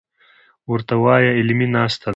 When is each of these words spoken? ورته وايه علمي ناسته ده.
ورته 0.71 0.93
وايه 1.03 1.29
علمي 1.37 1.67
ناسته 1.75 2.03
ده. 2.09 2.09